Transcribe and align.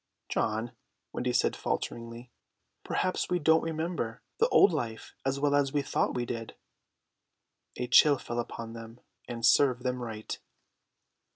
"John," 0.29 0.71
Wendy 1.13 1.31
said 1.31 1.55
falteringly, 1.55 2.31
"perhaps 2.83 3.29
we 3.29 3.37
don't 3.37 3.61
remember 3.61 4.23
the 4.39 4.49
old 4.49 4.73
life 4.73 5.13
as 5.23 5.39
well 5.39 5.53
as 5.53 5.71
we 5.73 5.83
thought 5.83 6.15
we 6.15 6.25
did." 6.25 6.55
A 7.77 7.85
chill 7.85 8.17
fell 8.17 8.39
upon 8.39 8.73
them; 8.73 8.99
and 9.27 9.45
serve 9.45 9.83
them 9.83 10.01
right. 10.01 10.39